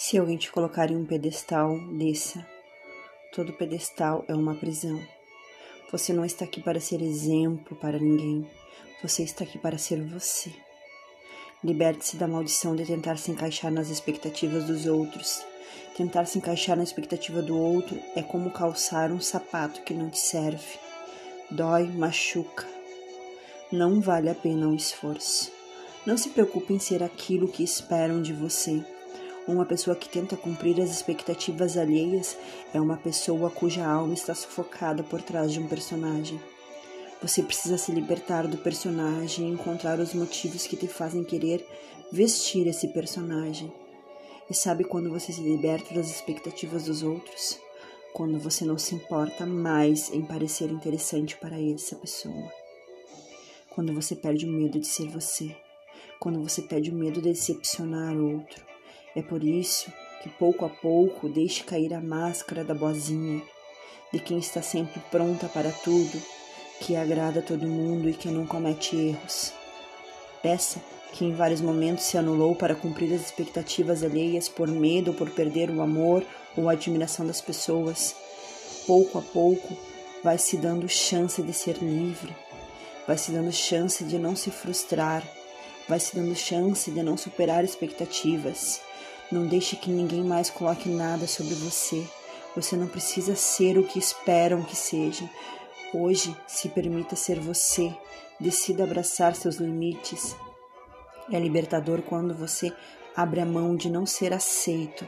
[0.00, 2.46] Se alguém te colocar em um pedestal, desça.
[3.32, 4.96] Todo pedestal é uma prisão.
[5.90, 8.48] Você não está aqui para ser exemplo para ninguém.
[9.02, 10.52] Você está aqui para ser você.
[11.64, 15.44] Liberte-se da maldição de tentar se encaixar nas expectativas dos outros.
[15.96, 20.20] Tentar se encaixar na expectativa do outro é como calçar um sapato que não te
[20.20, 20.78] serve.
[21.50, 22.64] Dói, machuca.
[23.72, 25.50] Não vale a pena o esforço.
[26.06, 28.80] Não se preocupe em ser aquilo que esperam de você.
[29.48, 32.36] Uma pessoa que tenta cumprir as expectativas alheias
[32.74, 36.38] é uma pessoa cuja alma está sufocada por trás de um personagem.
[37.22, 41.66] Você precisa se libertar do personagem e encontrar os motivos que te fazem querer
[42.12, 43.72] vestir esse personagem.
[44.50, 47.58] E sabe quando você se liberta das expectativas dos outros?
[48.12, 52.52] Quando você não se importa mais em parecer interessante para essa pessoa.
[53.70, 55.56] Quando você perde o medo de ser você.
[56.20, 58.67] Quando você perde o medo de decepcionar outro
[59.18, 63.42] é por isso que pouco a pouco deixe cair a máscara da boazinha,
[64.12, 66.22] de quem está sempre pronta para tudo,
[66.80, 69.52] que agrada todo mundo e que não comete erros.
[70.42, 70.80] Essa
[71.12, 75.30] que em vários momentos se anulou para cumprir as expectativas alheias por medo ou por
[75.30, 76.24] perder o amor
[76.56, 78.14] ou a admiração das pessoas,
[78.86, 79.76] pouco a pouco
[80.22, 82.36] vai se dando chance de ser livre,
[83.04, 85.24] vai se dando chance de não se frustrar,
[85.88, 88.80] vai se dando chance de não superar expectativas
[89.30, 92.06] não deixe que ninguém mais coloque nada sobre você.
[92.56, 95.28] Você não precisa ser o que esperam que seja.
[95.92, 97.94] Hoje, se permita ser você.
[98.40, 100.34] Decida abraçar seus limites.
[101.30, 102.72] É libertador quando você
[103.14, 105.06] abre a mão de não ser aceito.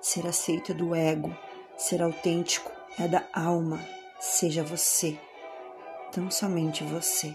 [0.00, 1.34] Ser aceito é do ego.
[1.78, 3.80] Ser autêntico é da alma.
[4.20, 5.18] Seja você.
[6.12, 7.34] Tão somente você.